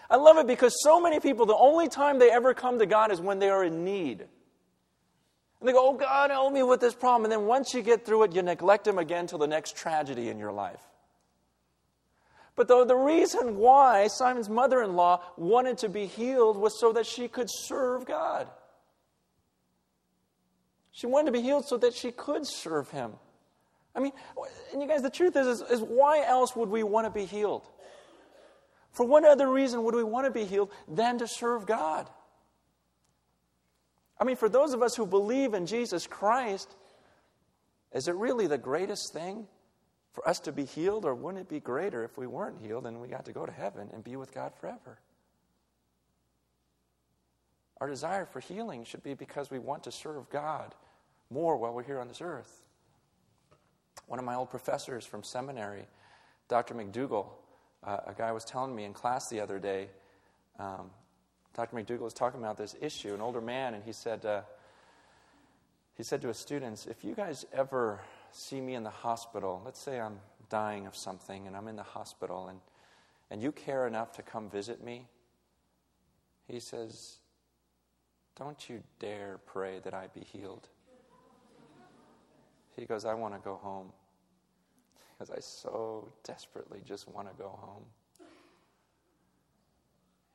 [0.09, 3.11] I love it because so many people, the only time they ever come to God
[3.11, 4.21] is when they are in need.
[4.21, 7.25] And they go, Oh, God, help me with this problem.
[7.25, 10.29] And then once you get through it, you neglect Him again till the next tragedy
[10.29, 10.81] in your life.
[12.57, 16.93] But the, the reason why Simon's mother in law wanted to be healed was so
[16.95, 18.49] that she could serve God.
[20.91, 23.13] She wanted to be healed so that she could serve Him.
[23.95, 24.13] I mean,
[24.73, 27.27] and you guys, the truth is, is, is why else would we want to be
[27.27, 27.69] healed?
[28.93, 32.09] For what other reason would we want to be healed than to serve God?
[34.19, 36.75] I mean, for those of us who believe in Jesus Christ,
[37.93, 39.47] is it really the greatest thing
[40.17, 43.03] for us to be healed, or wouldn't it be greater if we weren't healed and
[43.03, 44.99] we got to go to heaven and be with God forever?
[47.83, 50.75] Our desire for healing should be because we want to serve God
[51.29, 52.63] more while we're here on this earth.
[54.07, 55.85] One of my old professors from seminary,
[56.49, 56.75] Dr.
[56.75, 57.27] McDougall,
[57.85, 59.91] uh, a guy was telling me in class the other day,
[60.59, 60.91] um,
[61.55, 61.77] Dr.
[61.77, 64.41] McDougall was talking about this issue, an older man, and he said, uh,
[65.95, 68.01] he said to his students, if you guys ever
[68.37, 70.19] see me in the hospital, let's say I'm
[70.49, 72.61] dying of something and I'm in the hospital and,
[73.31, 75.07] and you care enough to come visit me,
[76.47, 77.17] he says,
[78.37, 80.69] Don't you dare pray that I be healed.
[82.77, 83.91] He goes, I want to go home
[85.19, 87.85] because I so desperately just want to go home.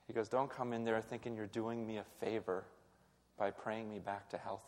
[0.08, 2.66] He goes, Don't come in there thinking you're doing me a favor
[3.38, 4.66] by praying me back to health.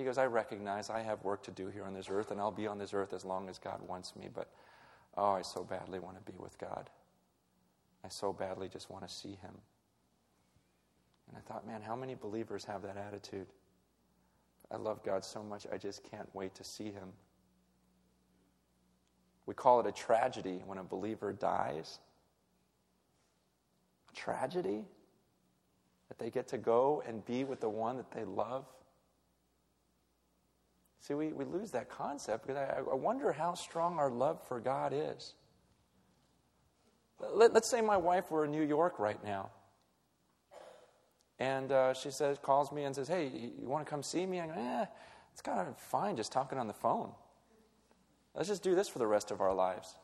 [0.00, 2.50] He goes, I recognize I have work to do here on this earth, and I'll
[2.50, 4.48] be on this earth as long as God wants me, but
[5.18, 6.88] oh, I so badly want to be with God.
[8.02, 9.52] I so badly just want to see Him.
[11.28, 13.48] And I thought, man, how many believers have that attitude?
[14.70, 17.12] I love God so much, I just can't wait to see Him.
[19.44, 21.98] We call it a tragedy when a believer dies.
[24.10, 24.86] A tragedy
[26.08, 28.64] that they get to go and be with the one that they love.
[31.00, 34.60] See, we, we lose that concept because I, I wonder how strong our love for
[34.60, 35.34] God is.
[37.32, 39.50] Let, us say my wife were in New York right now.
[41.38, 44.40] And uh, she says, calls me and says, Hey, you want to come see me?
[44.40, 44.86] I go, Eh,
[45.32, 47.12] it's kind of fine just talking on the phone.
[48.34, 49.94] Let's just do this for the rest of our lives.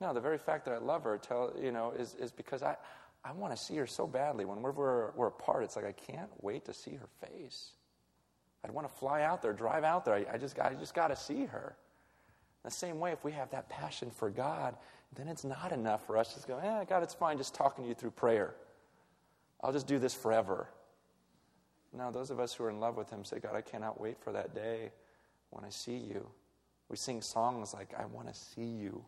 [0.00, 2.76] No, the very fact that I love her, tell, you know, is, is because I,
[3.24, 4.44] I want to see her so badly.
[4.44, 7.72] When we're, we're, we're apart, it's like I can't wait to see her face.
[8.64, 10.14] I'd want to fly out there, drive out there.
[10.14, 11.76] I, I just, I just got to see her.
[12.64, 14.76] The same way, if we have that passion for God,
[15.16, 17.84] then it's not enough for us to just go, eh, God, it's fine just talking
[17.84, 18.54] to you through prayer.
[19.62, 20.68] I'll just do this forever.
[21.92, 24.18] Now, those of us who are in love with Him say, God, I cannot wait
[24.18, 24.92] for that day
[25.50, 26.26] when I see you.
[26.88, 29.04] We sing songs like, I want to see you.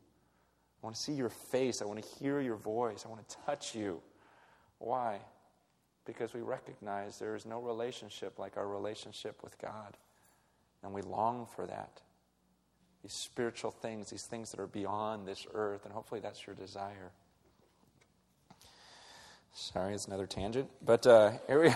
[0.83, 1.81] I want to see your face.
[1.81, 3.05] I want to hear your voice.
[3.07, 4.01] I want to touch you.
[4.79, 5.21] Why?
[6.05, 9.97] Because we recognize there is no relationship like our relationship with God.
[10.83, 12.03] And we long for that.
[13.03, 17.11] These spiritual things, these things that are beyond this earth, and hopefully that's your desire.
[19.53, 20.69] Sorry, it's another tangent.
[20.85, 21.75] But uh, here we I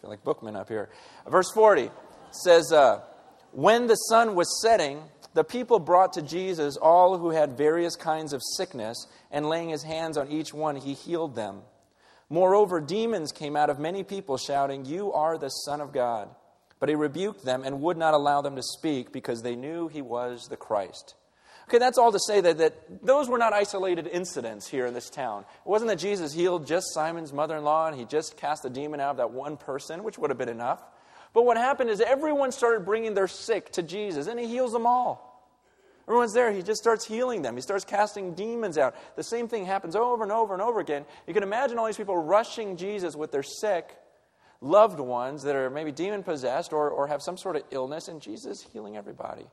[0.00, 0.90] feel like Bookman up here.
[1.28, 1.90] Verse 40
[2.30, 3.00] says, uh,
[3.52, 5.02] When the sun was setting,
[5.34, 9.82] the people brought to Jesus all who had various kinds of sickness, and laying his
[9.82, 11.62] hands on each one, he healed them.
[12.30, 16.28] Moreover, demons came out of many people, shouting, You are the Son of God.
[16.80, 20.02] But he rebuked them and would not allow them to speak because they knew he
[20.02, 21.14] was the Christ.
[21.68, 25.08] Okay, that's all to say that, that those were not isolated incidents here in this
[25.08, 25.42] town.
[25.64, 28.70] It wasn't that Jesus healed just Simon's mother in law and he just cast a
[28.70, 30.82] demon out of that one person, which would have been enough.
[31.32, 34.86] But what happened is everyone started bringing their sick to Jesus and he heals them
[34.86, 35.33] all.
[36.06, 36.52] Everyone's there.
[36.52, 37.54] He just starts healing them.
[37.54, 38.94] He starts casting demons out.
[39.16, 41.06] The same thing happens over and over and over again.
[41.26, 43.96] You can imagine all these people rushing Jesus with their sick
[44.60, 48.20] loved ones that are maybe demon possessed or, or have some sort of illness, and
[48.20, 49.46] Jesus healing everybody.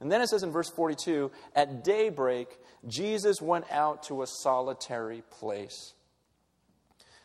[0.00, 2.48] And then it says in verse 42 At daybreak,
[2.86, 5.94] Jesus went out to a solitary place.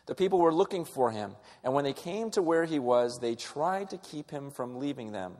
[0.06, 3.34] The people were looking for him, and when they came to where he was, they
[3.34, 5.36] tried to keep him from leaving them.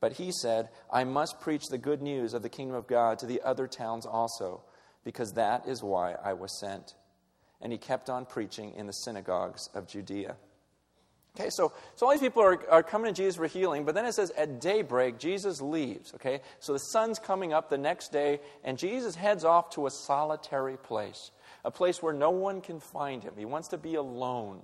[0.00, 3.26] But he said, I must preach the good news of the kingdom of God to
[3.26, 4.62] the other towns also,
[5.04, 6.94] because that is why I was sent.
[7.60, 10.36] And he kept on preaching in the synagogues of Judea.
[11.38, 14.04] Okay, so, so all these people are, are coming to Jesus for healing, but then
[14.04, 16.12] it says at daybreak, Jesus leaves.
[16.14, 19.90] Okay, so the sun's coming up the next day, and Jesus heads off to a
[19.90, 21.30] solitary place,
[21.64, 23.34] a place where no one can find him.
[23.36, 24.62] He wants to be alone.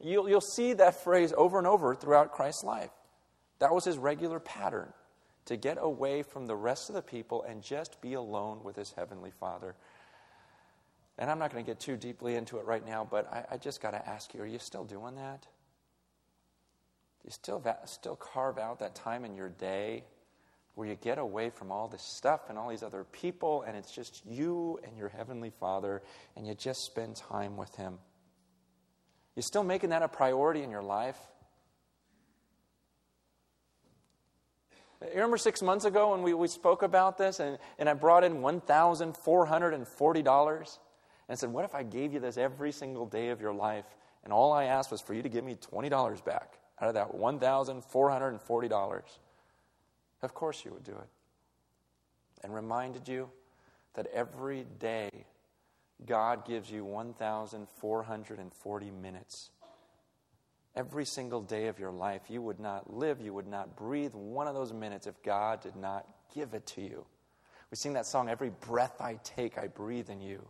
[0.00, 2.90] You'll, you'll see that phrase over and over throughout Christ's life.
[3.58, 4.92] That was his regular pattern
[5.46, 8.92] to get away from the rest of the people and just be alone with his
[8.92, 9.74] heavenly Father.
[11.18, 13.56] And I'm not going to get too deeply into it right now, but I, I
[13.56, 15.42] just got to ask you are you still doing that?
[15.42, 20.04] Do you still, still carve out that time in your day
[20.74, 23.92] where you get away from all this stuff and all these other people, and it's
[23.92, 26.02] just you and your Heavenly Father,
[26.34, 27.98] and you just spend time with Him?
[29.36, 31.18] You still making that a priority in your life?
[35.04, 38.24] You remember six months ago when we, we spoke about this and, and I brought
[38.24, 40.78] in $1,440
[41.28, 43.86] and I said, What if I gave you this every single day of your life
[44.24, 47.12] and all I asked was for you to give me $20 back out of that
[47.12, 49.02] $1,440?
[50.22, 51.08] Of course you would do it.
[52.44, 53.30] And reminded you
[53.94, 55.10] that every day
[56.06, 59.50] God gives you 1,440 minutes
[60.74, 62.22] every single day of your life.
[62.28, 65.76] You would not live, you would not breathe one of those minutes if God did
[65.76, 67.04] not give it to you.
[67.70, 70.46] We sing that song, Every breath I take, I breathe in you.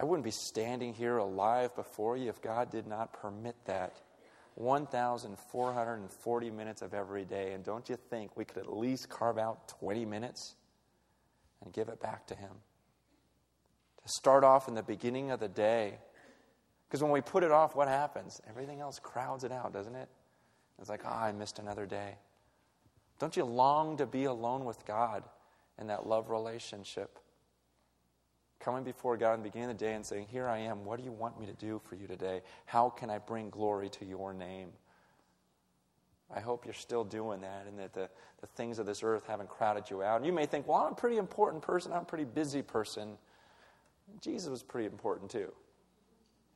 [0.00, 4.00] I wouldn't be standing here alive before you if God did not permit that.
[4.54, 7.52] 1,440 minutes of every day.
[7.52, 10.56] And don't you think we could at least carve out 20 minutes
[11.62, 12.50] and give it back to Him?
[14.02, 15.98] To start off in the beginning of the day
[16.88, 18.40] because when we put it off, what happens?
[18.48, 20.08] Everything else crowds it out, doesn't it?
[20.78, 22.14] It's like, ah, oh, I missed another day.
[23.18, 25.24] Don't you long to be alone with God
[25.78, 27.18] in that love relationship?
[28.60, 30.84] Coming before God the beginning the day and saying, Here I am.
[30.84, 32.42] What do you want me to do for you today?
[32.66, 34.70] How can I bring glory to your name?
[36.34, 38.08] I hope you're still doing that and that the,
[38.40, 40.16] the things of this earth haven't crowded you out.
[40.16, 41.92] And you may think, well, I'm a pretty important person.
[41.92, 43.16] I'm a pretty busy person.
[44.20, 45.52] Jesus was pretty important too.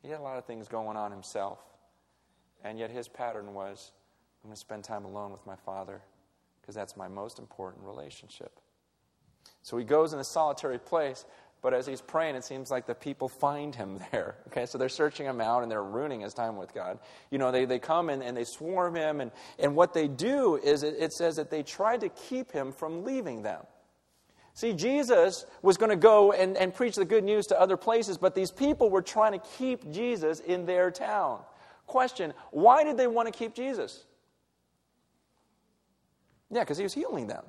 [0.03, 1.59] He had a lot of things going on himself.
[2.63, 3.91] And yet his pattern was
[4.43, 6.01] I'm going to spend time alone with my Father
[6.61, 8.59] because that's my most important relationship.
[9.61, 11.25] So he goes in a solitary place,
[11.61, 14.35] but as he's praying, it seems like the people find him there.
[14.47, 16.99] Okay, so they're searching him out and they're ruining his time with God.
[17.31, 20.57] You know, they, they come and, and they swarm him, and, and what they do
[20.57, 23.63] is it, it says that they try to keep him from leaving them.
[24.55, 28.17] See, Jesus was going to go and, and preach the good news to other places,
[28.17, 31.39] but these people were trying to keep Jesus in their town.
[31.87, 34.03] Question Why did they want to keep Jesus?
[36.51, 37.43] Yeah, because he was healing them.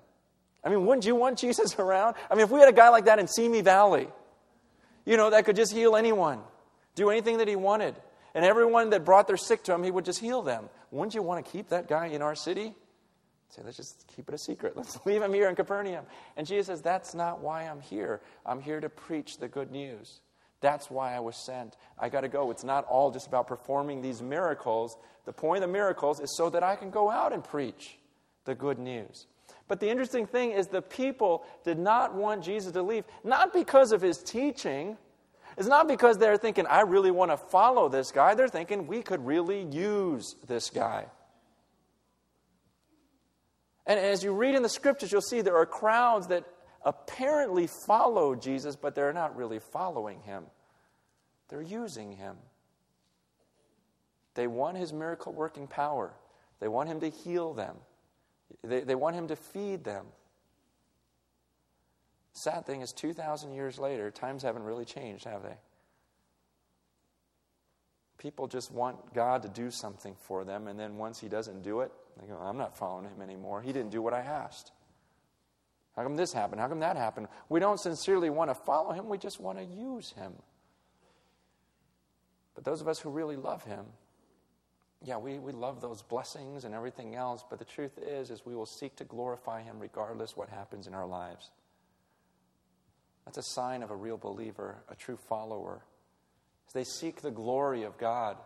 [0.65, 2.17] I mean, wouldn't you want Jesus around?
[2.31, 4.09] I mean, if we had a guy like that in Simi Valley,
[5.05, 6.41] you know, that could just heal anyone,
[6.95, 7.95] do anything that he wanted,
[8.35, 10.71] and everyone that brought their sick to him, he would just heal them.
[10.91, 12.75] Wouldn't you want to keep that guy in our city?
[13.55, 14.77] Say, let's just keep it a secret.
[14.77, 16.05] Let's leave him here in Capernaum.
[16.37, 18.21] And Jesus says, That's not why I'm here.
[18.45, 20.21] I'm here to preach the good news.
[20.61, 21.77] That's why I was sent.
[21.99, 22.51] I got to go.
[22.51, 24.97] It's not all just about performing these miracles.
[25.25, 27.99] The point of the miracles is so that I can go out and preach
[28.45, 29.27] the good news.
[29.69, 33.93] But the interesting thing is, the people did not want Jesus to leave, not because
[33.93, 34.97] of his teaching.
[35.57, 38.35] It's not because they're thinking, I really want to follow this guy.
[38.35, 41.07] They're thinking, we could really use this guy.
[43.87, 46.45] And as you read in the scriptures, you'll see there are crowds that
[46.85, 50.45] apparently follow Jesus, but they're not really following him.
[51.49, 52.37] They're using him.
[54.35, 56.13] They want his miracle working power,
[56.61, 57.77] they want him to heal them,
[58.63, 60.07] they, they want him to feed them.
[62.33, 65.55] Sad thing is, 2,000 years later, times haven't really changed, have they?
[68.19, 71.83] People just want God to do something for them, and then once he doesn't do
[71.83, 73.63] it, they go, I'm not following him anymore.
[73.63, 74.73] He didn't do what I asked.
[75.97, 76.61] How come this happened?
[76.61, 77.29] How come that happened?
[77.49, 80.33] We don't sincerely want to follow him, we just want to use him.
[82.55, 83.85] But those of us who really love him,
[85.03, 88.55] yeah, we, we love those blessings and everything else, but the truth is, is we
[88.55, 91.51] will seek to glorify him regardless what happens in our lives.
[93.25, 95.83] That's a sign of a real believer, a true follower.
[96.73, 98.37] They seek the glory of God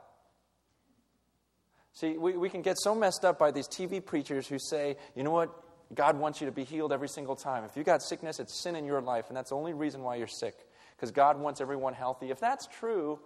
[1.93, 5.23] See, we, we can get so messed up by these TV preachers who say, you
[5.23, 5.51] know what?
[5.95, 7.65] God wants you to be healed every single time.
[7.65, 10.17] If you got sickness, it's sin in your life, and that's the only reason why
[10.17, 10.55] you're sick,
[10.97, 12.31] because God wants everyone healthy.
[12.31, 13.19] If that's true,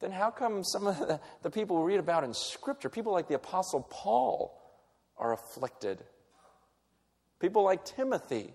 [0.00, 3.28] then how come some of the, the people we read about in Scripture, people like
[3.28, 4.60] the Apostle Paul,
[5.18, 6.02] are afflicted?
[7.38, 8.54] People like Timothy,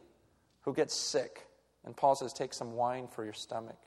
[0.61, 1.45] who gets sick,
[1.86, 3.77] and Paul says, Take some wine for your stomach.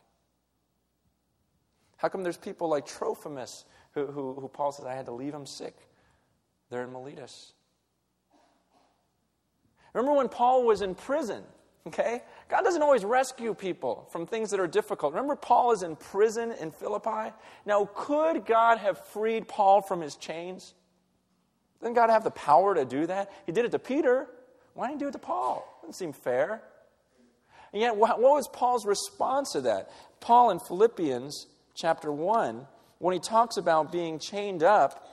[1.96, 3.64] How come there's people like Trophimus,
[3.94, 5.76] who, who, who Paul says, I had to leave him sick?
[6.70, 7.52] There in Miletus.
[9.92, 11.42] Remember when Paul was in prison?
[11.86, 12.22] Okay?
[12.48, 15.12] God doesn't always rescue people from things that are difficult.
[15.12, 17.34] Remember, Paul is in prison in Philippi?
[17.66, 20.74] Now, could God have freed Paul from his chains?
[21.80, 23.32] Didn't God have the power to do that?
[23.46, 24.28] He did it to Peter.
[24.74, 25.66] Why didn't he do it to Paul?
[25.82, 26.62] Doesn't seem fair.
[27.72, 29.90] And yet, what was Paul's response to that?
[30.20, 32.66] Paul in Philippians chapter 1,
[33.02, 35.08] when he talks about being chained up,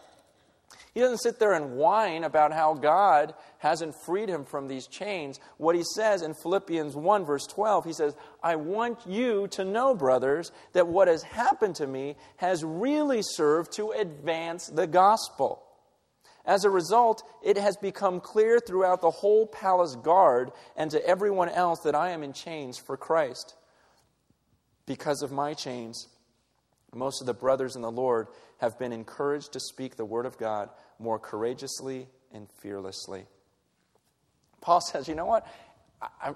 [0.94, 5.40] he doesn't sit there and whine about how God hasn't freed him from these chains.
[5.58, 9.96] What he says in Philippians 1, verse 12, he says, I want you to know,
[9.96, 15.64] brothers, that what has happened to me has really served to advance the gospel.
[16.46, 21.50] As a result, it has become clear throughout the whole palace guard and to everyone
[21.50, 23.56] else that I am in chains for Christ.
[24.86, 26.08] Because of my chains,
[26.94, 28.28] most of the brothers in the Lord
[28.58, 33.26] have been encouraged to speak the word of God more courageously and fearlessly.
[34.62, 35.48] Paul says, You know what?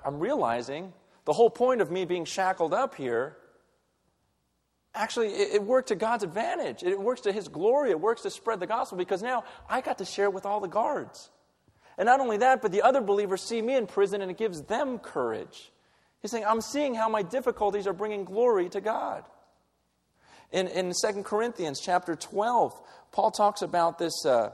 [0.06, 0.92] I'm realizing
[1.26, 3.38] the whole point of me being shackled up here
[4.96, 6.84] actually it worked to God's advantage.
[6.84, 7.92] It works to his glory.
[7.92, 10.68] It works to spread the gospel because now I got to share with all the
[10.68, 11.30] guards.
[11.98, 14.62] And not only that, but the other believers see me in prison and it gives
[14.64, 15.72] them courage.
[16.22, 19.24] He's saying, I'm seeing how my difficulties are bringing glory to God.
[20.54, 22.80] In, in 2 Corinthians chapter 12,
[23.12, 24.24] Paul talks about this.
[24.24, 24.52] Uh,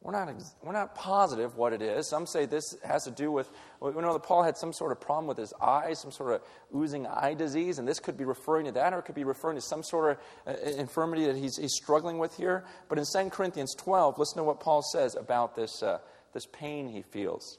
[0.00, 0.32] we're not,
[0.62, 2.08] we're not positive what it is.
[2.08, 5.00] Some say this has to do with, we know that Paul had some sort of
[5.00, 6.42] problem with his eyes, some sort of
[6.76, 9.56] oozing eye disease, and this could be referring to that, or it could be referring
[9.56, 12.64] to some sort of uh, infirmity that he's, he's struggling with here.
[12.88, 15.98] But in 2 Corinthians 12, listen to what Paul says about this, uh,
[16.34, 17.58] this pain he feels.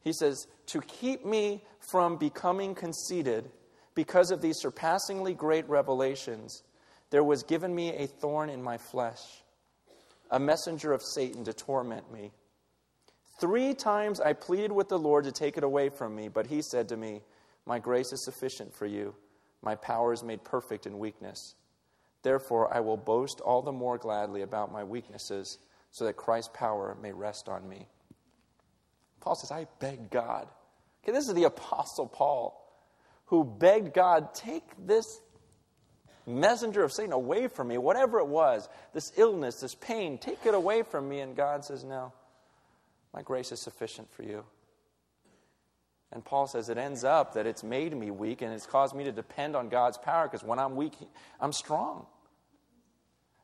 [0.00, 3.50] He says, To keep me from becoming conceited,
[3.94, 6.62] because of these surpassingly great revelations,
[7.10, 9.42] there was given me a thorn in my flesh,
[10.30, 12.32] a messenger of Satan to torment me.
[13.40, 16.62] Three times I pleaded with the Lord to take it away from me, but he
[16.62, 17.22] said to me,
[17.66, 19.14] My grace is sufficient for you.
[19.62, 21.54] My power is made perfect in weakness.
[22.22, 25.58] Therefore, I will boast all the more gladly about my weaknesses,
[25.90, 27.86] so that Christ's power may rest on me.
[29.20, 30.48] Paul says, I beg God.
[31.02, 32.63] Okay, this is the Apostle Paul
[33.26, 35.20] who begged God, take this
[36.26, 40.54] messenger of Satan away from me, whatever it was, this illness, this pain, take it
[40.54, 41.20] away from me.
[41.20, 42.12] And God says, No,
[43.12, 44.44] my grace is sufficient for you.
[46.12, 49.02] And Paul says it ends up that it's made me weak and it's caused me
[49.04, 50.92] to depend on God's power because when I'm weak,
[51.40, 52.06] I'm strong.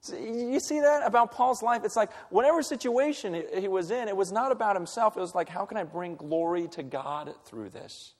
[0.08, 1.82] You see that about Paul's life?
[1.84, 5.16] It's like whatever situation he was in, it was not about himself.
[5.16, 8.14] It was like, how can I bring glory to God through this?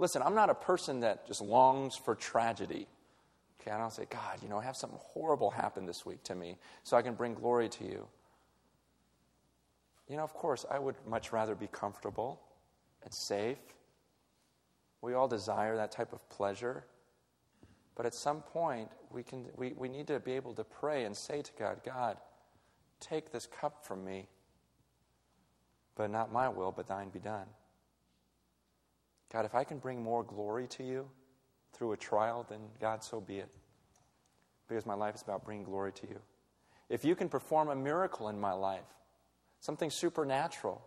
[0.00, 2.86] Listen, I'm not a person that just longs for tragedy.
[3.60, 6.34] Okay, I don't say, God, you know, I have something horrible happen this week to
[6.34, 8.06] me so I can bring glory to you.
[10.08, 12.40] You know, of course, I would much rather be comfortable
[13.04, 13.58] and safe.
[15.02, 16.84] We all desire that type of pleasure.
[17.94, 21.14] But at some point, we, can, we, we need to be able to pray and
[21.14, 22.16] say to God, God,
[23.00, 24.28] take this cup from me,
[25.94, 27.46] but not my will, but thine be done.
[29.32, 31.08] God, if I can bring more glory to you
[31.72, 33.48] through a trial, then God, so be it.
[34.68, 36.18] Because my life is about bringing glory to you.
[36.88, 38.86] If you can perform a miracle in my life,
[39.60, 40.82] something supernatural,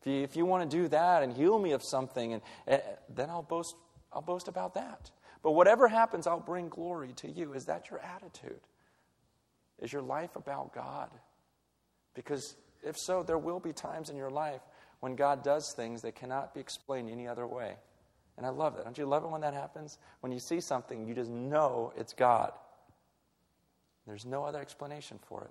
[0.00, 2.78] if you, if you want to do that and heal me of something, and, uh,
[3.14, 3.74] then I'll boast,
[4.12, 5.10] I'll boast about that.
[5.42, 7.52] But whatever happens, I'll bring glory to you.
[7.52, 8.60] Is that your attitude?
[9.78, 11.10] Is your life about God?
[12.14, 14.60] Because if so, there will be times in your life
[15.00, 17.76] when God does things that cannot be explained any other way.
[18.36, 18.84] And I love that.
[18.84, 19.98] Don't you love it when that happens?
[20.20, 22.52] When you see something, you just know it's God.
[24.06, 25.50] There's no other explanation for it.